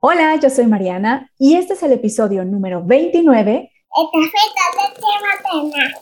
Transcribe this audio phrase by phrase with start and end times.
[0.00, 3.72] Hola, yo soy Mariana y este es el episodio número 29.
[4.12, 5.92] El café con leche materna.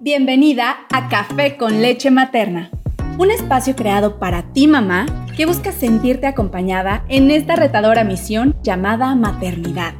[0.00, 2.70] Bienvenida a Café con leche materna,
[3.16, 9.14] un espacio creado para ti mamá que busca sentirte acompañada en esta retadora misión llamada
[9.14, 9.94] maternidad.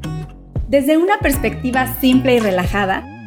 [0.69, 3.16] Desde una perspectiva simple y relajada,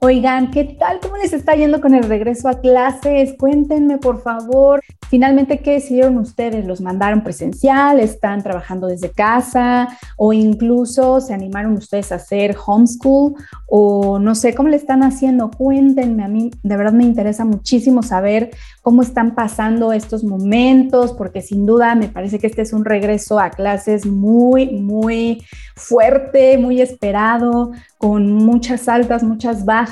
[0.00, 1.00] Oigan, ¿qué tal?
[1.00, 3.34] ¿Cómo les está yendo con el regreso a clases?
[3.36, 4.80] Cuéntenme, por favor.
[5.10, 6.64] Finalmente, ¿qué decidieron ustedes?
[6.66, 7.98] ¿Los mandaron presencial?
[7.98, 9.88] ¿Están trabajando desde casa?
[10.16, 13.34] ¿O incluso se animaron ustedes a hacer homeschool?
[13.66, 15.50] ¿O no sé cómo le están haciendo?
[15.50, 16.22] Cuéntenme.
[16.22, 18.50] A mí de verdad me interesa muchísimo saber
[18.82, 23.40] cómo están pasando estos momentos, porque sin duda me parece que este es un regreso
[23.40, 25.42] a clases muy, muy
[25.74, 29.87] fuerte, muy esperado, con muchas altas, muchas bajas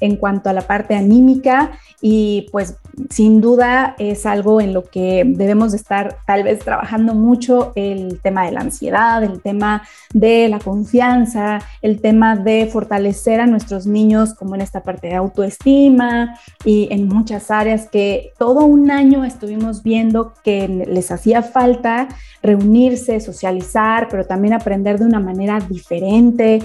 [0.00, 2.76] en cuanto a la parte anímica y pues
[3.10, 8.20] sin duda es algo en lo que debemos de estar tal vez trabajando mucho el
[8.22, 13.86] tema de la ansiedad, el tema de la confianza, el tema de fortalecer a nuestros
[13.86, 19.24] niños como en esta parte de autoestima y en muchas áreas que todo un año
[19.24, 22.08] estuvimos viendo que les hacía falta
[22.42, 26.60] reunirse, socializar, pero también aprender de una manera diferente.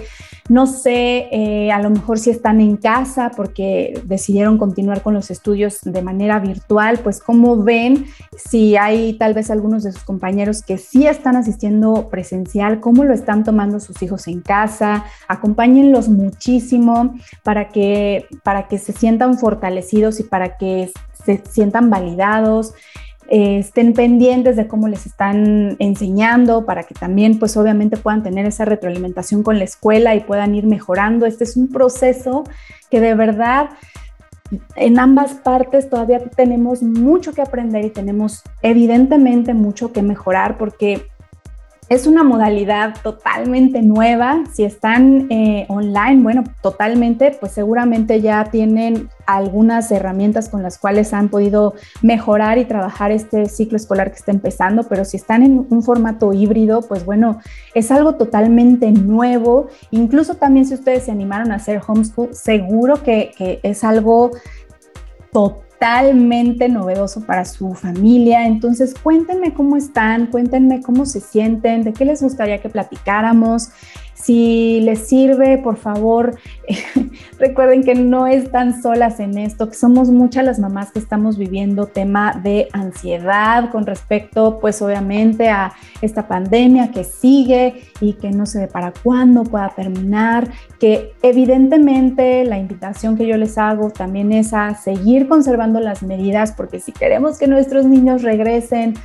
[0.48, 5.32] No sé, eh, a lo mejor si están en casa porque decidieron continuar con los
[5.32, 8.06] estudios de manera virtual, pues cómo ven
[8.38, 13.14] si hay tal vez algunos de sus compañeros que sí están asistiendo presencial, cómo lo
[13.14, 20.20] están tomando sus hijos en casa, acompáñenlos muchísimo para que, para que se sientan fortalecidos
[20.20, 20.92] y para que
[21.26, 22.74] se sientan validados.
[23.34, 28.46] Eh, estén pendientes de cómo les están enseñando para que también pues obviamente puedan tener
[28.46, 31.25] esa retroalimentación con la escuela y puedan ir mejorando.
[31.25, 32.44] Este es un proceso
[32.90, 33.69] que de verdad
[34.75, 41.08] en ambas partes todavía tenemos mucho que aprender y tenemos evidentemente mucho que mejorar porque
[41.91, 44.46] es una modalidad totalmente nueva.
[44.53, 51.13] Si están eh, online, bueno, totalmente, pues seguramente ya tienen algunas herramientas con las cuales
[51.13, 55.68] han podido mejorar y trabajar este ciclo escolar que está empezando, pero si están en
[55.69, 57.40] un formato híbrido, pues bueno,
[57.75, 59.68] es algo totalmente nuevo.
[59.91, 64.31] Incluso también si ustedes se animaron a hacer homeschool, seguro que, que es algo
[65.34, 68.46] totalmente totalmente novedoso para su familia.
[68.46, 73.69] Entonces, cuéntenme cómo están, cuéntenme cómo se sienten, de qué les gustaría que platicáramos.
[74.14, 76.38] Si les sirve, por favor,
[77.40, 81.88] recuerden que no están solas en esto, que somos muchas las mamás que estamos viviendo
[81.88, 88.46] tema de ansiedad con respecto, pues obviamente a esta pandemia que sigue y que no
[88.46, 90.50] se ve para cuándo pueda terminar,
[90.80, 96.52] que evidentemente la invitación que yo les hago también es a seguir conservando las medidas,
[96.52, 98.96] porque si queremos que nuestros niños regresen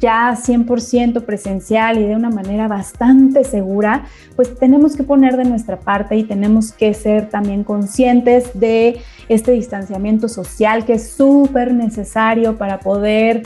[0.00, 5.78] ya 100% presencial y de una manera bastante segura, pues tenemos que poner de nuestra
[5.78, 12.56] parte y tenemos que ser también conscientes de este distanciamiento social que es súper necesario
[12.56, 13.42] para poder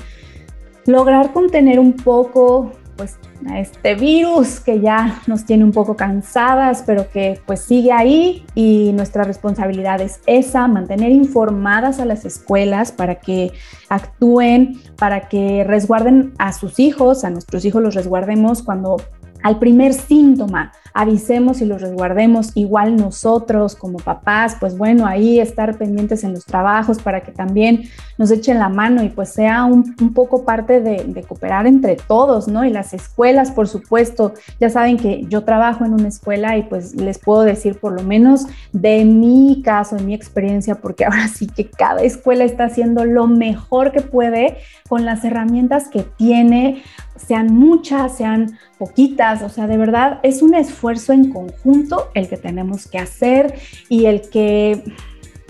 [0.87, 3.17] lograr contener un poco pues
[3.49, 8.45] a este virus que ya nos tiene un poco cansadas, pero que pues sigue ahí.
[8.55, 13.53] Y nuestra responsabilidad es esa, mantener informadas a las escuelas para que
[13.89, 18.97] actúen, para que resguarden a sus hijos, a nuestros hijos los resguardemos cuando
[19.43, 22.53] al primer síntoma avisemos y los resguardemos.
[22.55, 27.91] Igual nosotros como papás, pues bueno, ahí estar pendientes en los trabajos para que también
[28.17, 32.65] nos echen la mano y pues sea un, poco parte de, cooperar entre todos, ¿no?
[32.65, 36.95] Y las escuelas, por supuesto, ya saben que yo trabajo en una escuela y pues
[36.95, 41.49] les puedo decir por lo menos de mi caso, de mi experiencia, porque ahora sí
[41.49, 44.59] que cada escuela está haciendo lo mejor que puede
[44.89, 46.85] con las herramientas que tiene,
[47.17, 52.37] sean muchas, sean poquitas, o sea, de verdad es un esfuerzo en conjunto el que
[52.37, 53.55] tenemos que hacer
[53.89, 54.83] y el que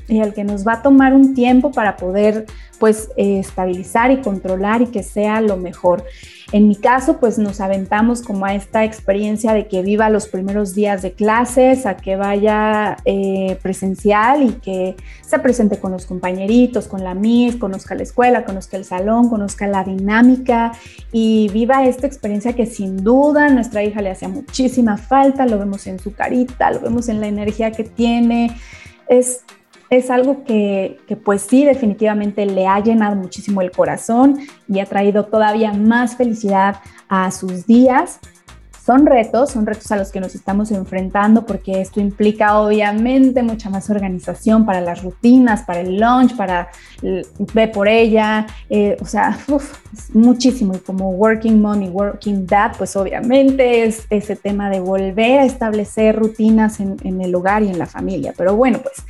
[0.09, 2.47] y al que nos va a tomar un tiempo para poder
[2.79, 6.05] pues eh, estabilizar y controlar y que sea lo mejor.
[6.53, 10.75] En mi caso, pues nos aventamos como a esta experiencia de que viva los primeros
[10.75, 16.87] días de clases, a que vaya eh, presencial y que se presente con los compañeritos,
[16.87, 20.73] con la MIS, conozca la escuela, conozca el salón, conozca la dinámica
[21.11, 25.87] y viva esta experiencia que sin duda nuestra hija le hacía muchísima falta, lo vemos
[25.87, 28.57] en su carita, lo vemos en la energía que tiene.
[29.09, 29.41] Es
[29.91, 34.39] es algo que, pues sí, definitivamente le ha llenado muchísimo el corazón
[34.69, 36.77] y ha traído todavía más felicidad
[37.09, 38.21] a sus días.
[38.85, 43.71] Son retos, son retos a los que nos estamos enfrentando porque esto implica obviamente mucha
[43.71, 46.69] más organización para las rutinas, para el lunch, para
[47.55, 49.39] ver por ella, eh, o sea,
[50.13, 50.75] muchísimo.
[50.75, 55.45] Y como working mom y working dad, pues obviamente es ese tema de volver a
[55.47, 58.35] establecer rutinas en el hogar y en la familia.
[58.37, 59.03] Pero bueno, pues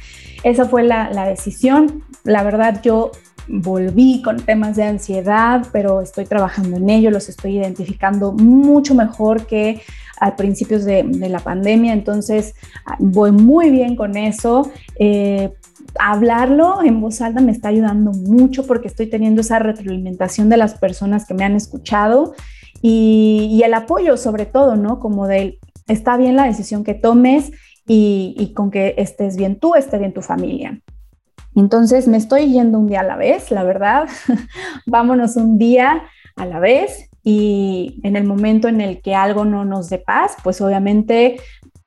[0.44, 2.04] esa fue la, decisión.
[2.22, 3.10] La verdad, yo
[3.48, 9.46] volví con temas de ansiedad, pero estoy trabajando en ello, los estoy identificando mucho mejor
[9.46, 9.82] que
[10.20, 12.54] a principios de, la pandemia, entonces
[12.98, 14.70] voy muy bien con eso.
[14.98, 15.52] Eh,
[15.98, 20.74] hablarlo en voz alta me está ayudando mucho porque estoy teniendo esa retroalimentación de las
[20.74, 22.34] personas que me han escuchado
[22.82, 25.00] y, el apoyo sobre todo, ¿no?
[25.00, 25.58] Como de,
[25.88, 27.50] está bien la decisión que tomes
[27.86, 30.80] y, con que estés bien tú, esté bien tu familia.
[31.54, 34.08] Entonces me estoy yendo un día a la vez, la verdad.
[34.86, 36.02] Vámonos un día
[36.36, 40.36] a la vez y en el momento en el que algo no nos dé paz,
[40.42, 41.36] pues obviamente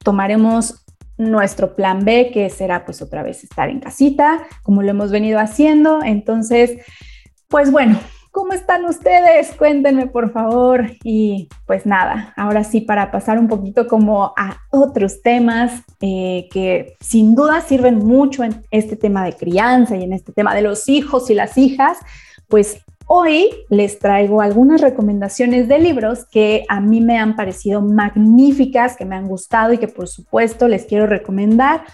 [0.04, 0.86] tomaremos
[1.18, 5.40] nuestro plan B, que será pues otra vez estar en casita, como lo hemos venido
[5.40, 6.04] haciendo.
[6.04, 6.78] Entonces,
[7.50, 8.00] pues bueno,
[8.38, 9.52] ¿Cómo están ustedes?
[9.58, 10.92] Cuéntenme por favor.
[11.04, 16.94] Y pues nada, ahora sí para pasar un poquito como a otros temas eh, que
[17.00, 20.88] sin duda sirven mucho en este tema de crianza y en este tema de los
[20.88, 21.98] hijos y las hijas,
[22.48, 28.98] pues hoy les traigo algunas recomendaciones de libros que a mí me han parecido magníficas,
[28.98, 31.86] que me han gustado y que por supuesto les quiero recomendar.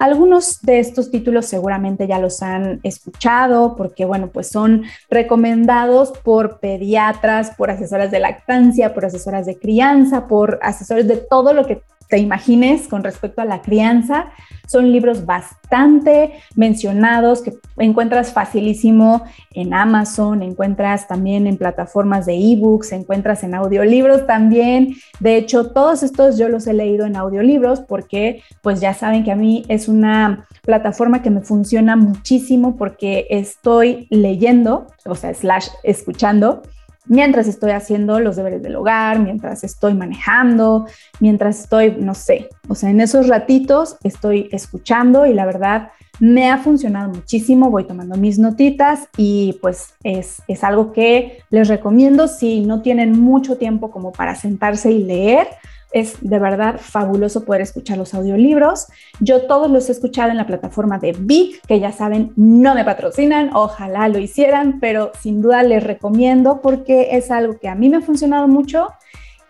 [0.00, 6.58] Algunos de estos títulos seguramente ya los han escuchado porque, bueno, pues son recomendados por
[6.58, 11.82] pediatras, por asesoras de lactancia, por asesoras de crianza, por asesores de todo lo que
[12.10, 14.26] te imagines con respecto a la crianza.
[14.66, 22.92] Son libros bastante mencionados que encuentras facilísimo en Amazon, encuentras también en plataformas de ebooks,
[22.92, 24.94] encuentras en audiolibros también.
[25.20, 29.32] De hecho, todos estos yo los he leído en audiolibros porque pues ya saben que
[29.32, 35.68] a mí es una plataforma que me funciona muchísimo porque estoy leyendo, o sea, slash
[35.84, 36.62] escuchando
[37.10, 40.86] mientras estoy haciendo los deberes del hogar, mientras estoy manejando,
[41.18, 45.90] mientras estoy, no sé, o sea, en esos ratitos estoy escuchando y la verdad
[46.20, 51.66] me ha funcionado muchísimo, voy tomando mis notitas y pues es, es algo que les
[51.66, 52.28] recomiendo.
[52.28, 55.48] Si no tienen mucho tiempo como para sentarse y leer
[55.92, 58.86] es de verdad fabuloso poder escuchar los audiolibros.
[59.20, 62.84] Yo todos los he escuchado en la plataforma de Big, que ya saben, no me
[62.84, 67.88] patrocinan, ojalá lo hicieran, pero sin duda les recomiendo porque es algo que a mí
[67.88, 68.88] me ha funcionado mucho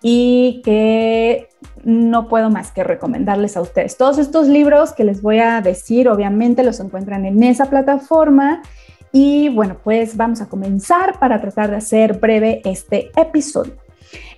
[0.03, 1.49] y que
[1.85, 3.97] no puedo más que recomendarles a ustedes.
[3.97, 8.63] Todos estos libros que les voy a decir, obviamente los encuentran en esa plataforma.
[9.13, 13.75] Y bueno, pues vamos a comenzar para tratar de hacer breve este episodio.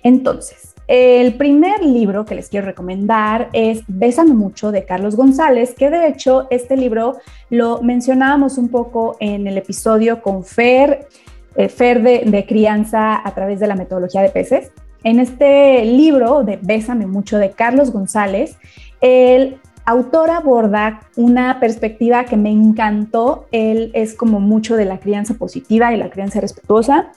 [0.01, 5.89] Entonces, el primer libro que les quiero recomendar es Bésame mucho de Carlos González, que
[5.89, 7.17] de hecho este libro
[7.49, 11.07] lo mencionábamos un poco en el episodio con Fer,
[11.55, 14.71] eh, Fer de, crianza a través de la metodología de peces.
[15.05, 18.57] En este libro de Bésame mucho de Carlos González,
[18.99, 23.47] el autor aborda una perspectiva que me encantó.
[23.51, 27.11] Él es como mucho de la crianza positiva y la crianza respetuosa.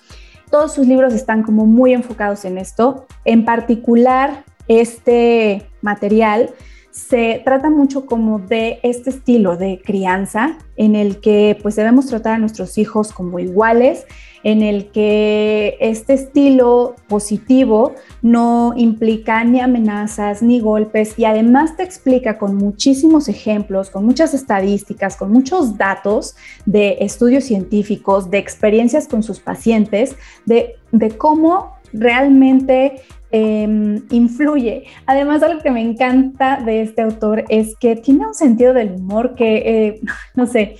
[0.50, 3.06] Todos sus libros están como muy enfocados en esto.
[3.24, 6.50] En particular, este material
[6.90, 12.34] se trata mucho como de este estilo de crianza en el que pues debemos tratar
[12.34, 14.06] a nuestros hijos como iguales
[14.46, 21.82] en el que este estilo positivo no implica ni amenazas ni golpes y además te
[21.82, 29.08] explica con muchísimos ejemplos, con muchas estadísticas, con muchos datos de estudios científicos, de experiencias
[29.08, 30.76] con sus pacientes, de,
[31.18, 34.84] cómo realmente em, influye.
[35.06, 39.34] Además, algo que me encanta de este autor es que tiene un sentido del humor
[39.34, 40.00] que, eh,
[40.36, 40.76] no sé,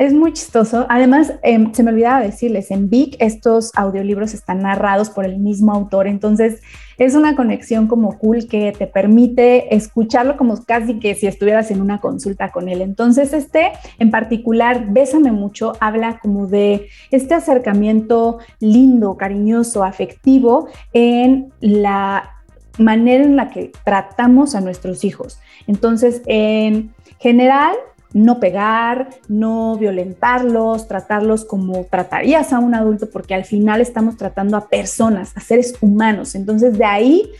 [0.00, 0.86] es muy chistoso.
[0.88, 5.74] Además, em, se me olvidaba decirles, en Vic estos audiolibros están narrados por el mismo
[5.74, 6.62] autor, entonces
[6.96, 11.82] es una conexión como cool que te permite escucharlo como casi que si estuvieras en
[11.82, 12.80] una consulta con él.
[12.80, 21.52] Entonces, este en particular, Bésame mucho, habla como de este acercamiento lindo, cariñoso, afectivo en
[21.60, 22.40] la
[22.78, 25.38] manera en la que tratamos a nuestros hijos.
[25.66, 27.76] Entonces, en general,
[28.12, 34.56] no pegar, no violentarlos, tratarlos como tratarías a un adulto, porque al final estamos tratando
[34.56, 36.34] a personas, a seres humanos.
[36.34, 37.30] Entonces de ahí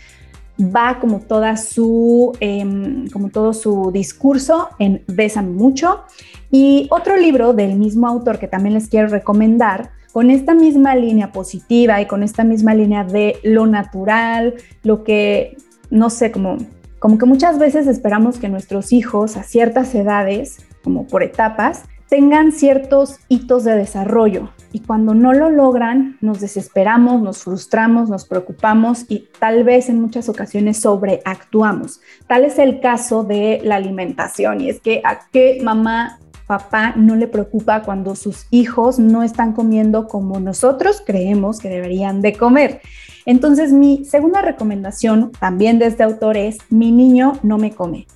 [0.61, 6.03] va como toda su, em, como todo su discurso en Besan mucho.
[6.51, 11.33] Y otro libro del mismo autor que también les quiero recomendar, con esta misma línea
[11.33, 15.57] positiva y con esta misma línea de lo natural, lo que,
[15.91, 16.57] no sé, como
[17.01, 22.53] como que muchas veces esperamos que nuestros hijos a ciertas edades, como por etapas, tengan
[22.53, 29.07] ciertos hitos de desarrollo y cuando no lo logran nos desesperamos, nos frustramos, nos preocupamos
[29.09, 32.01] y tal vez en muchas ocasiones sobreactuamos.
[32.27, 36.19] Tal es el caso de la alimentación y es que a qué mamá
[36.51, 42.23] papá no le preocupa cuando sus hijos no están comiendo como nosotros creemos que deberían
[42.23, 42.81] de comer.
[43.25, 48.09] Entonces, mi segunda recomendación también de este autor es Mi niño no me come.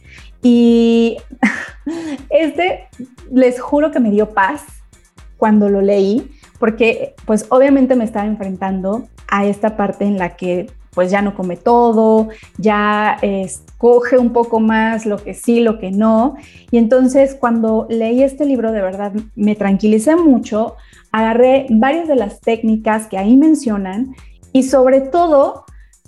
[0.43, 1.19] Y
[2.29, 2.89] este,
[3.31, 4.65] les juro que me dio paz
[5.37, 10.73] cuando lo leí, porque pues obviamente me estaba enfrentando a esta parte en la que
[10.95, 15.91] pues ya no come todo, ya escoge un poco más lo que sí, lo que
[15.91, 16.37] no.
[16.71, 20.77] Y entonces cuando leí este libro de verdad me tranquilicé mucho,
[21.13, 24.15] agarré varias de las técnicas que ahí mencionan
[24.53, 25.64] y sobre todo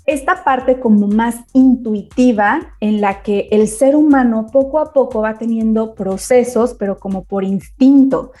[0.07, 5.37] esta parte como más intuitiva en la que el ser humano poco a poco va
[5.37, 8.31] teniendo procesos, pero como por instinto.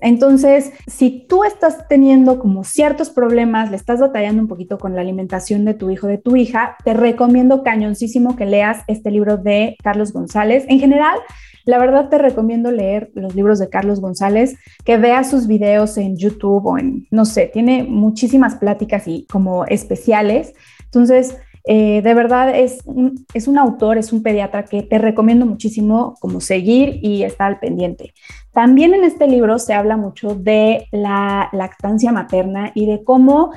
[0.00, 5.00] Entonces, si tú estás teniendo como ciertos problemas, le estás batallando un poquito con la
[5.00, 9.76] alimentación de tu hijo, de tu hija, te recomiendo cañoncísimo que leas este libro de
[9.82, 10.64] Carlos González.
[10.68, 11.18] En general,
[11.64, 16.16] la verdad te recomiendo leer los libros de Carlos González, que veas sus videos en
[16.16, 20.54] YouTube o en, no sé, tiene muchísimas pláticas y como especiales.
[20.96, 25.44] Entonces, eh, de verdad es un, es un autor, es un pediatra que te recomiendo
[25.44, 28.14] muchísimo como seguir y estar al pendiente.
[28.52, 33.50] También en este libro se habla mucho de la lactancia materna y de cómo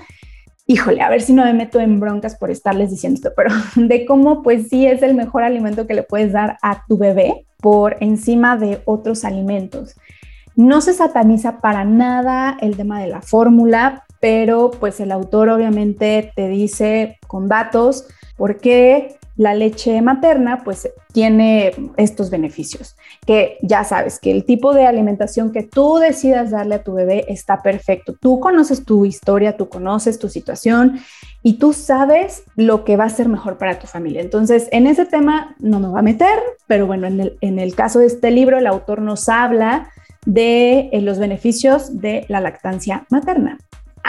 [0.65, 4.05] híjole, a ver si no me meto en broncas por estarles diciendo esto, pero de
[4.05, 7.95] cómo pues sí es el mejor alimento que le puedes dar a tu bebé por
[8.01, 9.95] encima de otros alimentos.
[10.55, 16.31] No se sataniza para nada el tema de la fórmula, pero pues el autor obviamente
[16.35, 18.05] te dice con datos
[18.37, 24.73] por qué la leche materna pues tiene estos beneficios, que ya sabes que el tipo
[24.73, 28.13] de alimentación que tú decidas darle a tu bebé está perfecto.
[28.19, 30.99] Tú conoces tu historia, tú conoces tu situación
[31.41, 34.19] y tú sabes lo que va a ser mejor para tu familia.
[34.19, 37.75] Entonces, en ese tema no me voy a meter, pero bueno, en el, en el
[37.75, 39.89] caso de este libro, el autor nos habla
[40.25, 43.57] de eh, los beneficios de la lactancia materna.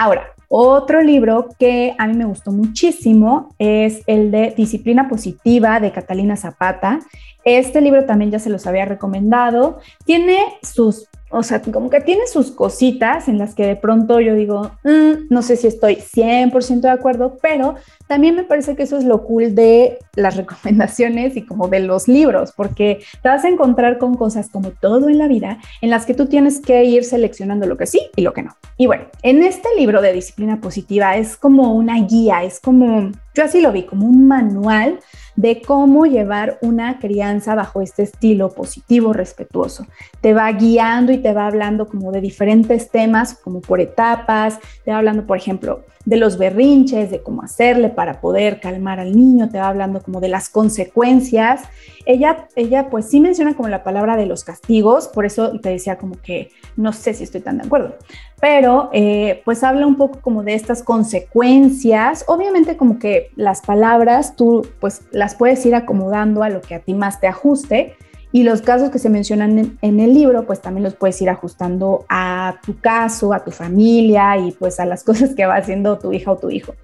[0.02, 5.92] Ahora, otro libro que a mí me gustó muchísimo es el de Disciplina Positiva de
[5.92, 7.00] Catalina Zapata.
[7.45, 9.78] Este libro también ya se los había recomendado.
[10.07, 14.35] Tiene sus o sea, como que tiene sus cositas en las que de pronto yo
[14.35, 17.76] digo, mm, no sé si estoy 100% de acuerdo, pero
[18.11, 22.09] también me parece que eso es lo cool de las recomendaciones y como de los
[22.09, 26.07] libros, porque te vas a encontrar con cosas como todo en la vida en las
[26.07, 28.57] que tú tienes que ir seleccionando lo que sí y lo que no.
[28.76, 33.45] Y bueno, en este libro de disciplina positiva es como una guía, es como, yo
[33.45, 34.99] así lo vi, como un manual
[35.37, 39.87] de cómo llevar una crianza bajo este estilo positivo, respetuoso.
[40.21, 44.90] Te va guiando y te va hablando como de diferentes temas, como por etapas, te
[44.90, 49.50] va hablando, por ejemplo, de los berrinches, de cómo hacerle para poder calmar al niño,
[49.50, 51.64] te va hablando como de las consecuencias.
[52.07, 55.99] Ella, ella pues sí menciona como la palabra de los castigos, por eso te decía
[55.99, 57.97] como que no sé si estoy tan de acuerdo,
[58.40, 62.25] pero eh, pues habla un poco como de estas consecuencias.
[62.26, 66.80] Obviamente como que las palabras tú pues las puedes ir acomodando a lo que a
[66.80, 67.97] ti más te ajuste
[68.32, 72.04] y los casos que se mencionan en, el libro pues también los puedes ir ajustando
[72.08, 76.12] a tu caso, a tu familia y pues a las cosas que va haciendo tu
[76.12, 76.75] hija o tu hijo.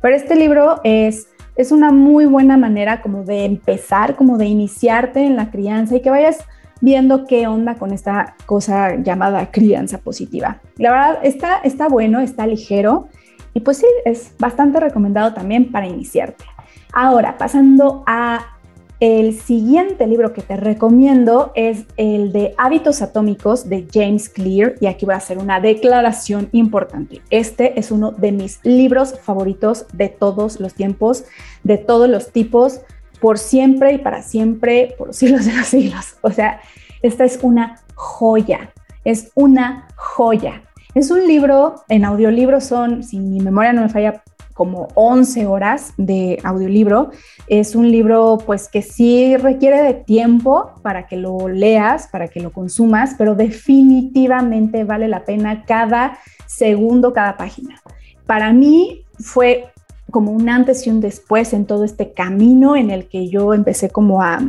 [0.00, 5.24] Pero este libro es es una muy buena manera como de empezar, como de iniciarte
[5.24, 6.44] en la crianza y que vayas
[6.80, 10.60] viendo qué onda con esta cosa llamada crianza positiva.
[10.76, 13.08] La verdad está, está bueno, está ligero
[13.54, 16.44] y pues sí, es bastante recomendado también para iniciarte.
[16.92, 18.55] Ahora, pasando a
[18.98, 24.86] El siguiente libro que te recomiendo es el de Hábitos Atómicos de James Clear y
[24.86, 27.20] aquí voy a hacer una declaración importante.
[27.28, 31.24] Este es uno de mis libros favoritos de todos los tiempos,
[31.62, 32.80] de todos los tipos,
[33.20, 36.16] por siempre y para siempre, por los siglos de los siglos.
[36.22, 36.62] O sea,
[37.02, 38.72] esta es una joya,
[39.04, 40.62] es una joya.
[40.94, 44.22] Es un libro, en audiolibro son, si mi memoria no me falla,
[44.56, 47.10] como 11 horas de audiolibro.
[47.46, 52.40] Es un libro pues que sí requiere de tiempo para que lo leas, para que
[52.40, 57.82] lo consumas, pero definitivamente vale la pena cada segundo, cada página.
[58.24, 59.66] Para mí fue
[60.10, 63.90] como un antes y un después en todo este camino en el que yo empecé
[63.90, 64.40] como a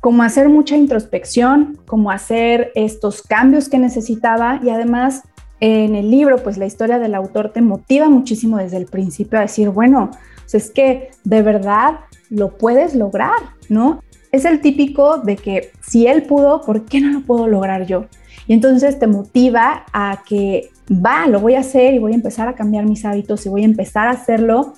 [0.00, 5.22] como hacer mucha introspección, como hacer estos cambios que necesitaba y además
[5.64, 9.42] en el libro, pues la historia del autor te motiva muchísimo desde el principio a
[9.42, 10.10] decir, bueno,
[10.42, 13.38] pues es que de verdad lo puedes lograr,
[13.70, 14.02] ¿no?
[14.30, 18.04] Es el típico de que si él pudo, ¿por qué no lo puedo lograr yo?
[18.46, 22.46] Y entonces te motiva a que va, lo voy a hacer y voy a empezar
[22.46, 24.74] a cambiar mis hábitos y voy a empezar a hacerlo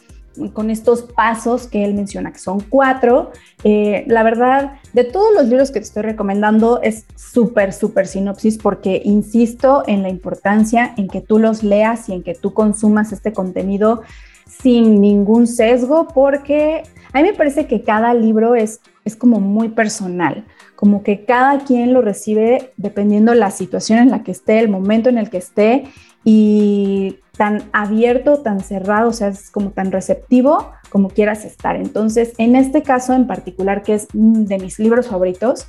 [0.52, 3.31] con estos pasos que él menciona, que son cuatro.
[3.64, 8.59] Eh, la verdad, de todos los libros que te estoy recomendando, es súper, súper sinopsis
[8.59, 13.12] porque insisto en la importancia en que tú los leas y en que tú consumas
[13.12, 14.02] este contenido
[14.47, 19.69] sin ningún sesgo, porque a mí me parece que cada libro es, es como muy
[19.69, 24.69] personal, como que cada quien lo recibe dependiendo la situación en la que esté, el
[24.69, 25.85] momento en el que esté
[26.25, 31.76] y tan abierto, tan cerrado, o sea, es como tan receptivo como quieras estar.
[31.76, 35.66] Entonces, en este caso en particular, que es de mis libros favoritos,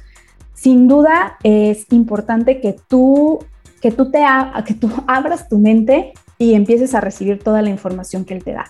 [0.53, 3.39] sin duda es importante que tú,
[3.81, 4.23] que tú, te,
[4.65, 8.53] que tú abras tu mente y empieces a recibir toda la información que él te
[8.53, 8.65] da.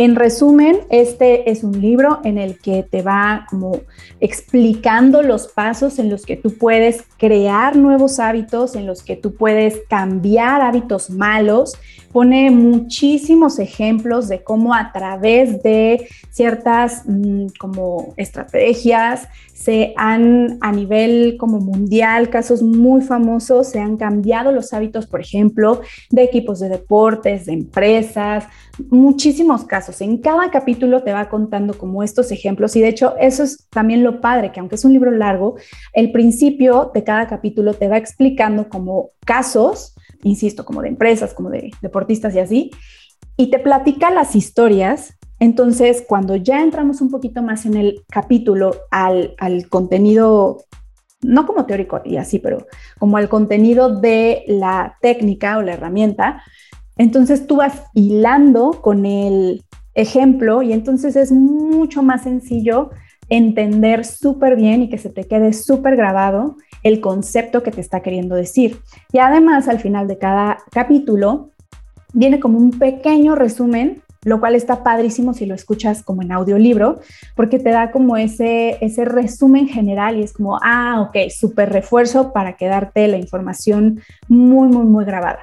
[0.00, 3.80] En resumen, este es un libro en el que te va como
[4.18, 9.34] explicando los pasos en los que tú puedes crear nuevos hábitos, en los que tú
[9.34, 11.74] puedes cambiar hábitos malos.
[12.12, 19.28] Pone muchísimos ejemplos de cómo a través de ciertas mm, como estrategias
[19.60, 25.20] se han a nivel como mundial, casos muy famosos, se han cambiado los hábitos, por
[25.20, 28.46] ejemplo, de equipos de deportes, de empresas,
[28.88, 30.00] muchísimos casos.
[30.00, 34.02] En cada capítulo te va contando como estos ejemplos y de hecho eso es también
[34.02, 35.56] lo padre, que aunque es un libro largo,
[35.92, 41.50] el principio de cada capítulo te va explicando como casos, insisto, como de empresas, como
[41.50, 42.70] de deportistas y así,
[43.36, 48.76] y te platica las historias entonces, cuando ya entramos un poquito más en el capítulo
[48.90, 49.34] al,
[49.70, 50.58] contenido,
[51.22, 52.66] no como teórico y así, pero
[52.98, 56.42] como al contenido de la técnica o la herramienta,
[56.98, 62.90] entonces tú vas hilando con el ejemplo y entonces es mucho más sencillo
[63.30, 68.00] entender súper bien y que se te quede súper grabado el concepto que te está
[68.00, 68.80] queriendo decir.
[69.12, 71.50] Y además, al final de cada capítulo,
[72.12, 77.00] viene como un pequeño resumen lo cual está padrísimo si lo escuchas como en audiolibro,
[77.34, 82.32] porque te da como ese, ese resumen general y es como, ah, ok, súper refuerzo
[82.32, 85.40] para quedarte la información muy, muy, muy grabada.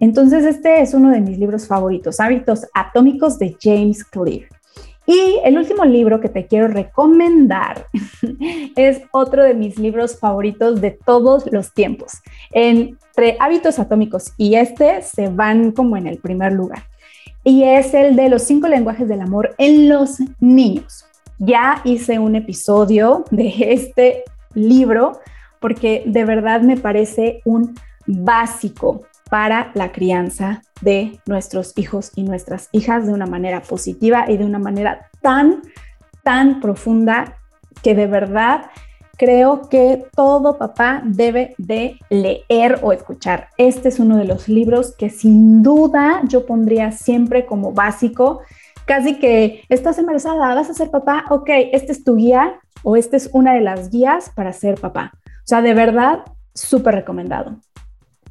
[0.00, 4.48] Entonces, este es uno de mis libros favoritos, Hábitos Atómicos de James Clear.
[5.06, 7.86] Y el último libro que te quiero recomendar
[8.76, 12.22] es otro de mis libros favoritos de todos los tiempos.
[12.52, 16.84] Entre Hábitos Atómicos y este se van como en el primer lugar
[17.44, 21.04] y es el de los cinco lenguajes del amor en los niños.
[21.38, 25.20] Ya hice un episodio de este libro
[25.60, 27.74] porque de verdad me parece un
[28.06, 29.02] básico
[29.34, 34.44] para la crianza de nuestros hijos y nuestras hijas de una manera positiva y de
[34.44, 35.60] una manera tan,
[36.22, 37.34] tan profunda
[37.82, 38.66] que de verdad
[39.16, 43.48] creo que todo papá debe de leer o escuchar.
[43.58, 48.42] Este es uno de los libros que sin duda yo pondría siempre como básico.
[48.84, 53.16] Casi que estás embarazada, vas a ser papá, ok, este es tu guía o esta
[53.16, 55.10] es una de las guías para ser papá.
[55.16, 56.20] O sea, de verdad,
[56.54, 57.56] súper recomendado.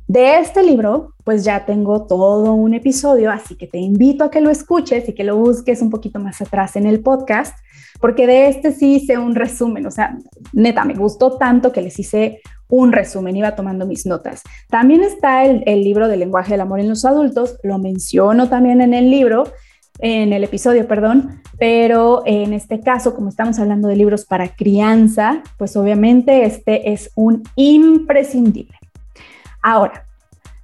[0.08, 4.42] De este libro, pues ya tengo todo un episodio, así que te invito a que
[4.42, 7.58] lo escuches y que lo busques un poquito más atrás en el podcast,
[8.02, 10.18] porque de este sí hice un resumen, o sea,
[10.52, 14.42] neta, me gustó tanto que les hice un resumen, iba tomando mis notas.
[14.70, 18.94] También está el, libro del lenguaje del amor en los adultos, lo menciono también en
[18.94, 19.46] el libro,
[20.00, 25.44] en el episodio, perdón, pero en este caso, como estamos hablando de libros para crianza,
[25.58, 28.83] pues obviamente este es un imprescindible.
[29.64, 30.06] Ahora,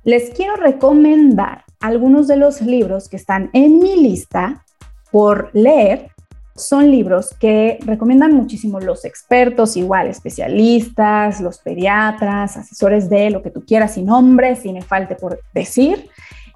[0.04, 4.66] les quiero recomendar algunos de los libros que están en mi lista
[5.12, 6.12] por leer
[6.60, 13.50] son libros que recomiendan muchísimo los expertos, igual especialistas, los pediatras, asesores de lo que
[13.50, 16.10] tú quieras, sin nombre, si me falte por decir.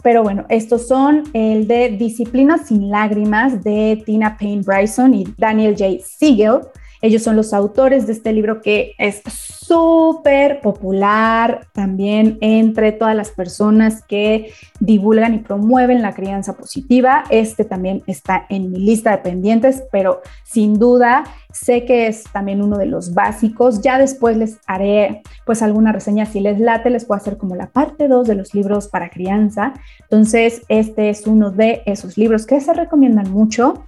[0.03, 5.75] Pero bueno, estos son el de Disciplina sin lágrimas de Tina Payne Bryson y Daniel
[5.77, 6.03] J.
[6.03, 6.59] Siegel.
[7.03, 13.29] Ellos son los autores de este libro que es súper popular también entre todas las
[13.29, 17.25] personas que divulgan y promueven la crianza positiva.
[17.29, 22.61] Este también está en mi lista de pendientes, pero sin duda sé que es también
[22.61, 23.81] uno de los básicos.
[23.81, 27.67] Ya después les haré pues alguna reseña si les late, les puedo hacer como la
[27.67, 29.73] parte 2 de los libros para crianza.
[30.03, 33.83] Entonces, este es uno de esos libros que se recomiendan mucho.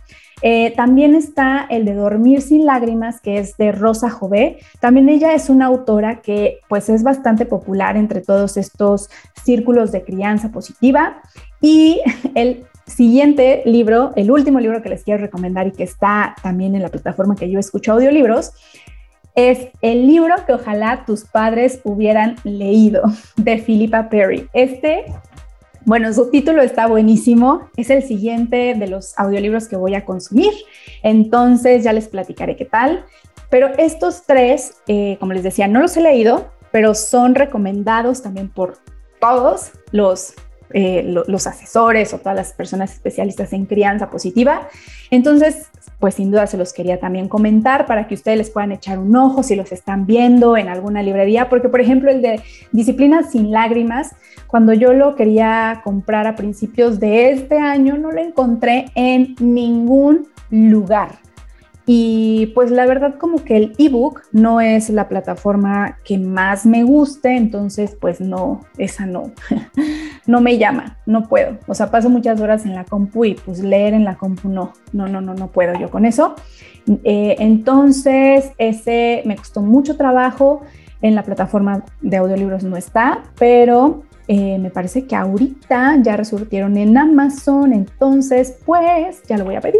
[0.47, 4.59] Eh, también está el de Dormir sin lágrimas, que es de Rosa Jové.
[4.79, 9.09] También ella es una autora que pues es bastante popular entre todos estos
[9.43, 11.19] círculos de crianza positiva.
[11.61, 11.99] Y
[12.35, 16.83] el siguiente libro, el último libro que les quiero recomendar y que está también en
[16.83, 18.51] la plataforma que yo escucho audiolibros,
[19.33, 23.01] es el libro que ojalá tus padres hubieran leído
[23.35, 24.47] de Philippa Perry.
[24.53, 25.05] Este
[25.85, 27.69] bueno, su título está buenísimo.
[27.77, 30.51] Es el siguiente de los audiolibros que voy a consumir.
[31.03, 33.05] Entonces ya les platicaré qué tal.
[33.49, 38.49] Pero estos tres, eh, como les decía, no los he leído, pero son recomendados también
[38.49, 38.77] por
[39.19, 40.33] todos los
[40.73, 44.67] eh, los asesores o todas las personas especialistas en crianza positiva.
[45.11, 45.67] Entonces,
[46.05, 49.15] pues sin duda se los quería también comentar para que ustedes les puedan echar un
[49.15, 53.49] ojo si los están viendo en alguna librería, porque por ejemplo el de Disciplina sin
[53.49, 54.15] lágrimas,
[54.45, 60.27] cuando yo lo quería comprar a principios de este año, no lo encontré en ningún
[60.51, 61.24] lugar.
[61.87, 66.83] Y pues la verdad como que el ebook no es la plataforma que más me
[66.83, 69.31] guste, entonces pues no, esa no,
[70.25, 71.57] no me llama, no puedo.
[71.67, 74.73] O sea, paso muchas horas en la compu y pues leer en la compu no,
[74.93, 76.35] no, no, no, no puedo yo con eso.
[77.03, 80.61] Eh, entonces ese me costó mucho trabajo,
[81.01, 86.77] en la plataforma de audiolibros no está, pero eh, me parece que ahorita ya resurtieron
[86.77, 89.79] en Amazon, entonces pues ya lo voy a pedir.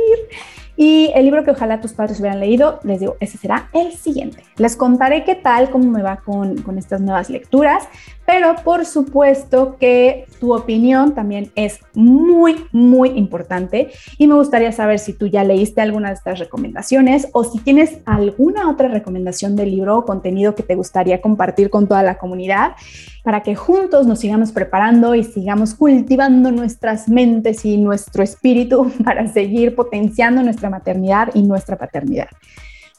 [0.77, 4.43] Y el libro que ojalá tus padres hubieran leído, les digo, ese será el siguiente.
[4.57, 7.83] Les contaré qué tal, cómo me va con, con estas nuevas lecturas,
[8.25, 14.99] pero por supuesto que tu opinión también es muy, muy importante y me gustaría saber
[14.99, 19.67] si tú ya leíste alguna de estas recomendaciones o si tienes alguna otra recomendación de
[19.67, 22.73] libro o contenido que te gustaría compartir con toda la comunidad
[23.23, 29.27] para que juntos nos sigamos preparando y sigamos cultivando nuestras mentes y nuestro espíritu para
[29.27, 32.27] seguir potenciando maternidad y nuestra paternidad.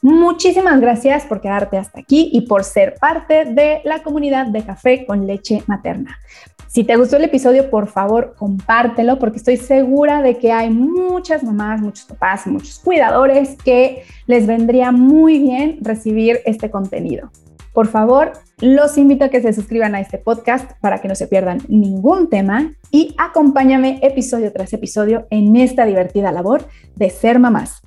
[0.01, 5.05] Muchísimas gracias por quedarte hasta aquí y por ser parte de la comunidad de café
[5.05, 6.19] con leche materna.
[6.67, 11.43] Si te gustó el episodio, por favor, compártelo porque estoy segura de que hay muchas
[11.43, 17.31] mamás, muchos papás, muchos cuidadores que les vendría muy bien recibir este contenido.
[17.77, 21.27] Por favor, los invito a que se suscriban a este podcast para que no se
[21.27, 27.83] pierdan ningún tema y acompáñame episodio tras episodio en esta divertida labor de ser mamás.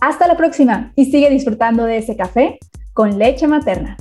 [0.00, 2.60] Hasta la próxima y sigue disfrutando de ese café
[2.92, 3.96] con leche materna.